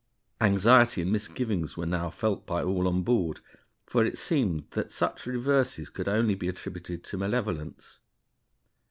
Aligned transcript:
Anxiety 0.41 1.03
and 1.03 1.11
misgivings 1.11 1.77
were 1.77 1.85
now 1.85 2.09
felt 2.09 2.47
by 2.47 2.63
all 2.63 2.87
on 2.87 3.03
board, 3.03 3.39
for 3.85 4.03
it 4.03 4.17
seemed 4.17 4.63
that 4.71 4.91
such 4.91 5.27
reverses 5.27 5.89
could 5.89 6.07
only 6.07 6.33
be 6.33 6.47
attributed 6.47 7.03
to 7.03 7.19
malevolence. 7.19 7.99